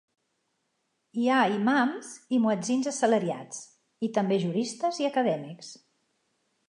Hi 1.23 1.27
ha 1.33 1.41
imams 1.57 2.09
i 2.37 2.39
muetzins 2.45 2.89
assalariats, 2.93 3.61
i 4.09 4.13
també 4.19 4.41
juristes 4.47 5.03
i 5.05 5.09
acadèmics. 5.11 5.71